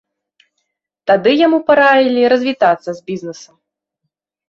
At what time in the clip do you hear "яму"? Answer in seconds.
1.45-1.57